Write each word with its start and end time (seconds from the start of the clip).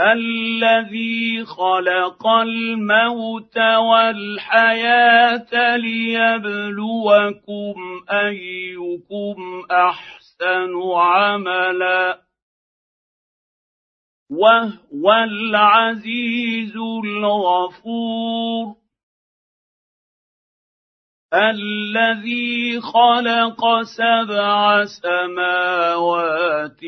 الذي 0.00 1.44
خلق 1.44 2.26
الموت 2.26 3.58
والحياة 3.58 4.96
ليبلوكم 5.76 7.74
أيكم 8.10 9.62
أحسن 9.70 10.72
عملا. 10.94 12.20
وهو 14.30 15.12
العزيز 15.12 16.76
الغفور. 17.04 18.76
الذي 21.34 22.80
خلق 22.80 23.82
سبع 23.82 24.84
سماوات 24.84 26.80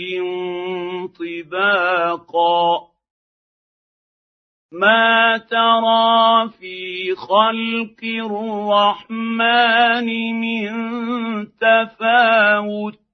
طباقا. 1.18 2.93
ما 4.72 5.38
ترى 5.38 6.48
في 6.58 7.14
خلق 7.14 8.00
الرحمن 8.24 10.06
من 10.40 10.72
تفاوت 11.58 13.04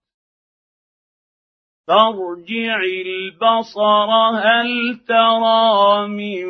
فارجع 1.87 2.77
البصر 2.83 4.11
هل 4.35 5.01
ترى 5.09 6.09
من 6.09 6.45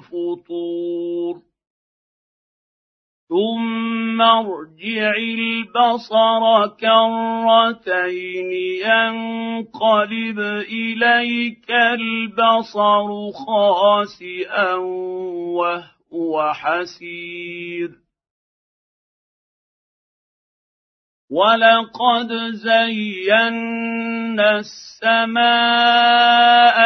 فطور 0.00 1.42
ثم 3.28 4.22
ارجع 4.22 4.65
البصر 4.84 6.66
كرتين 6.66 8.50
ينقلب 8.84 10.38
إليك 10.68 11.70
البصر 11.70 13.32
خاسئا 13.32 14.74
وهو 15.54 16.52
حسير. 16.52 17.90
ولقد 21.30 22.32
زينا 22.52 24.58
السماء 24.58 26.76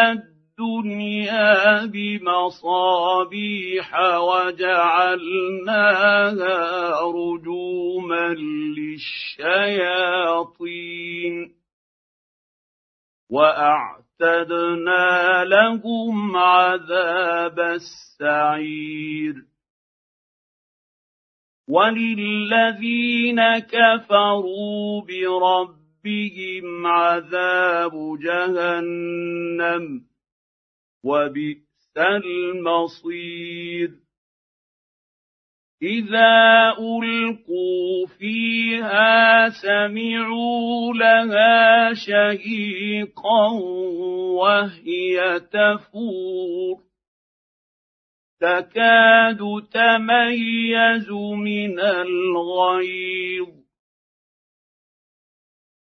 بمصابيح 1.86 3.88
وجعلناها 4.18 5.80
رجوما 7.00 8.34
للشياطين 8.78 9.40
وأعتدنا 13.30 15.44
لهم 15.44 16.36
عذاب 16.36 17.60
السعير 17.60 19.34
وللذين 21.68 23.58
كفروا 23.58 25.02
بربهم 25.02 26.86
عذاب 26.86 28.18
جهنم 28.22 30.09
وبئس 31.04 31.96
المصير. 31.96 33.90
إذا 35.82 36.74
ألقوا 36.78 38.06
فيها 38.18 39.48
سمعوا 39.48 40.94
لها 40.94 41.94
شهيقا 41.94 43.52
وهي 44.40 45.40
تفور. 45.40 46.82
تكاد 48.40 49.38
تميز 49.72 51.10
من 51.36 51.80
الغيظ. 51.80 53.59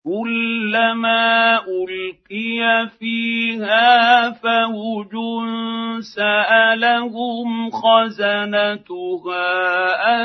كلما 0.06 1.58
ألقي 1.68 2.90
فيها 3.00 4.32
فوج 4.32 5.14
سألهم 6.00 7.72
خزنتها 7.72 9.46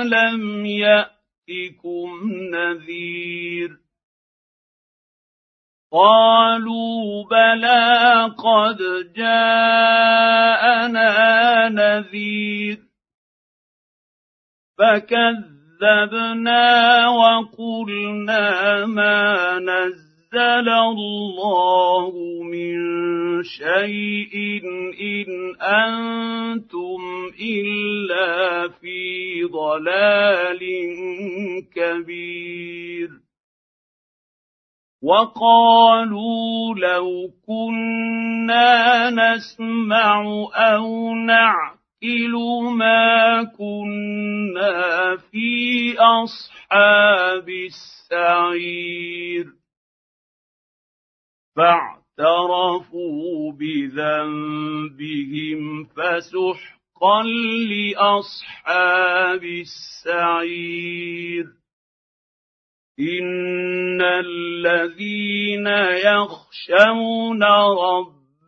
ألم 0.02 0.66
يأتكم 0.66 2.10
نذير 2.54 3.80
قالوا 5.92 7.24
بلى 7.30 8.24
قد 8.38 8.78
جاءنا 9.16 10.48
نذير 11.69 12.78
فكذب 14.78 15.50
كذبنا 15.80 17.08
وقلنا 17.08 18.86
ما 18.86 19.58
نزل 19.58 20.68
الله 20.68 22.12
من 22.42 22.76
شيء 23.42 24.62
ان 25.00 25.56
أنتم 25.62 27.00
الا 27.40 28.69
في 28.69 29.44
ضلال 29.44 30.60
كبير 31.74 33.08
وقالوا 35.02 36.74
لو 36.76 37.30
كنا 37.46 39.10
نسمع 39.10 40.22
أو 40.54 41.14
نعلم 41.14 41.79
نُؤْكِلُ 42.03 42.33
مَا 42.78 43.44
كُنَّا 43.44 45.16
فِي 45.16 45.97
أَصْحَابِ 45.99 47.49
السَّعِيرِ 47.49 49.47
فَاعْتَرَفُوا 51.56 53.53
بِذَنبِهِمْ 53.53 54.84
فَسُحْقًا 55.84 57.22
لِّأَصْحَابِ 57.69 59.44
السَّعِيرِ 59.44 61.47
إِنَّ 63.00 64.03
الَّذِينَ 64.03 65.67
يَخْشَوْنَ 66.06 67.43
رَبَّهُم 67.43 68.19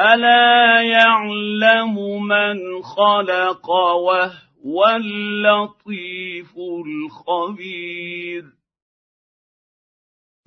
الا 0.00 0.80
يعلم 0.80 1.94
من 2.22 2.82
خلق 2.82 3.70
وهو 3.70 4.86
اللطيف 4.96 6.54
الخبير 6.86 8.44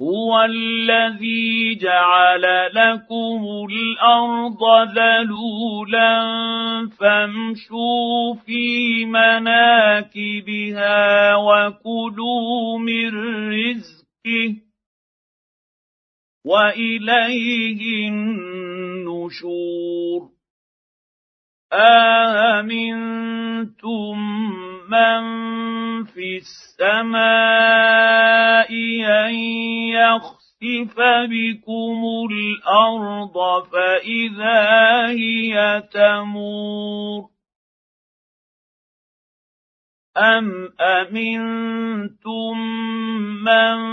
هو 0.02 0.42
الذي 0.42 1.76
جعل 1.76 2.42
لكم 2.74 3.68
الأرض 3.70 4.90
ذلولا 4.98 6.20
فامشوا 7.00 8.34
في 8.46 9.06
مناكبها 9.06 10.56
وكلوا 11.36 12.80
من 12.80 13.10
رزقه 13.50 14.63
وإليه 16.46 18.10
النشور. 18.10 19.54
آمنتم 22.54 23.04
من 24.90 25.24
في 26.04 26.38
السماء 26.38 27.24
أن 29.06 29.36
يخسف 29.90 30.96
بكم 31.30 32.02
الأرض 32.32 33.64
فإذا 33.72 35.08
هي 35.08 35.84
تمور. 35.92 37.34
أم 40.18 40.70
أمنتم 40.80 42.58
من 43.44 43.93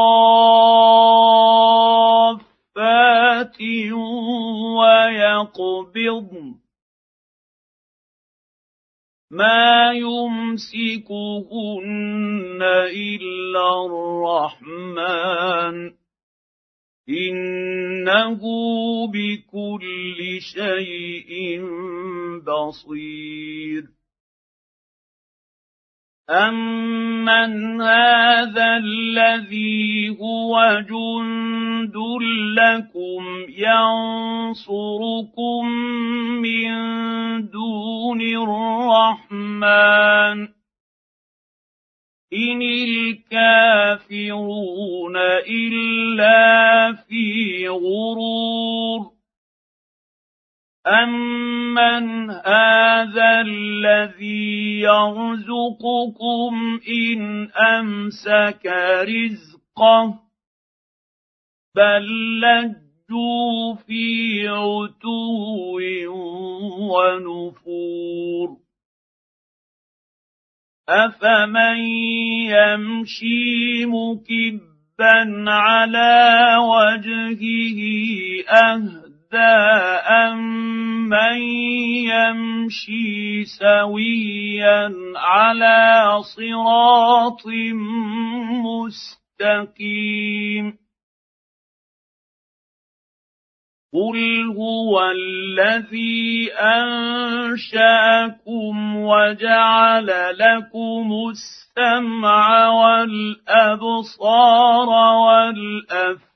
ويقبضن 4.80 6.56
ما 9.32 9.92
يمسكهن 9.92 11.10
الا 12.94 13.86
الرحمن 13.86 15.76
انه 17.10 18.42
بكل 19.08 20.42
شيء 20.42 21.62
بصير 22.48 23.84
امن 26.30 27.82
هذا 27.82 28.78
الذي 28.78 30.10
هو 30.22 30.84
جند 30.90 31.96
لكم 32.60 33.24
ينصركم 33.50 34.82
من 36.42 36.70
دون 37.50 38.22
الرحمن 38.22 39.70
ان 42.52 42.62
الكافرون 43.82 45.18
إلا 45.48 46.94
في 46.94 47.68
غرور. 47.68 49.12
امن 50.88 52.32
هذا 52.32 53.42
الذي 53.42 54.80
يرزقكم 54.80 56.80
ان 56.88 57.52
امسك 57.52 58.66
رزقه 59.02 60.20
بل 61.76 62.40
لجوا 62.40 63.76
في 63.76 64.48
عتو 64.48 65.80
ونفور 66.92 68.69
افمن 70.90 71.78
يمشي 72.50 73.86
مكبا 73.86 75.18
على 75.52 76.56
وجهه 76.58 77.82
اهدى 78.50 79.58
أَمَّن 80.10 81.38
يَمْشِي 82.10 83.46
سَوِيًّا 83.46 84.90
عَلَىٰ 85.16 86.22
صِرَاطٍ 86.36 87.46
مُّسْتَقِيمٍ 89.40 90.66
قُلْ 93.94 94.46
هُوَ 94.58 95.02
الَّذِي 95.12 96.54
أَنشَأَكُمْ 96.54 97.96
وَجَعَلَ 98.96 100.08
لَكُمُ 100.38 101.10
السَّمْعَ 101.30 102.70
وَالْأَبْصَارَ 102.70 104.10
وَالْأَفْئِدَةَ 105.26 106.30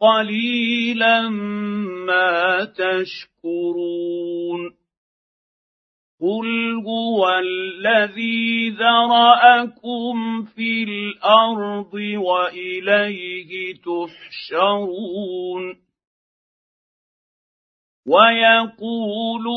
قليلا 0.00 1.28
ما 2.08 2.64
تشكرون 2.64 4.02
قل 6.22 6.74
هو 6.86 7.28
الذي 7.28 8.70
ذراكم 8.70 10.44
في 10.44 10.82
الأرض 10.82 11.94
واليه 11.94 13.74
تحشرون 13.74 15.02
ويقولون 18.06 19.54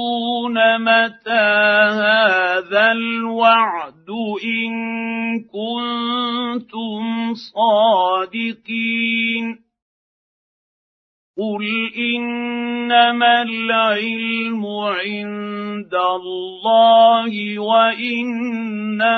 متى 0.78 1.46
هذا 2.02 2.92
الوعد 2.92 4.10
ان 4.44 4.74
كنتم 5.44 7.04
صادقين 8.34 8.86
قل 11.38 11.92
انما 11.98 13.42
العلم 13.42 14.66
عند 14.66 15.96
الله 15.96 17.60
وانما 17.60 19.14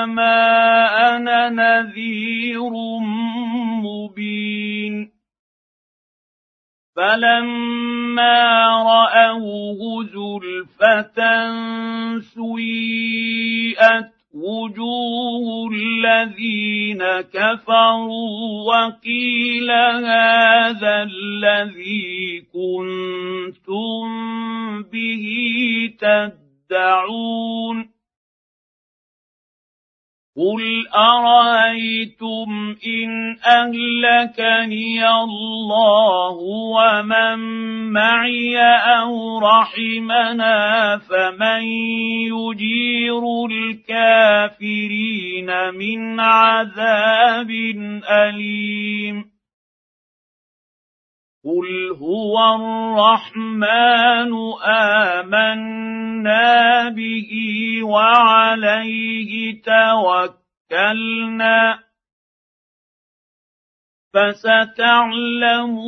أنا 1.16 1.48
نذير 1.48 2.70
مبين 3.82 5.10
فلما 6.96 8.66
راوه 8.82 10.04
زلفه 10.04 11.18
سيئت 12.20 14.17
وجوه 14.38 15.70
الذين 15.72 17.02
كفروا 17.34 18.62
وقيل 18.70 19.70
هذا 19.70 21.02
الذي 21.02 22.46
كنتم 22.52 24.02
به 24.82 25.26
تدعون 26.00 27.97
قل 30.38 30.86
ارايتم 30.94 32.76
ان 32.86 33.36
اهلكني 33.46 35.08
الله 35.08 36.36
ومن 36.74 37.38
معي 37.92 38.58
أو 38.98 39.38
رحمنا 39.38 40.98
فمن 40.98 41.62
يجير 42.30 43.22
الكافرين 43.50 45.50
من 45.74 46.20
عذاب 46.20 47.50
اليم 48.10 49.24
قل 51.44 51.96
هو 52.00 52.34
الرحمن 52.54 54.32
امنا 55.18 56.88
به 56.88 57.30
وعليه 57.88 59.62
توكلنا 59.62 61.78
فستعلمون 64.14 65.84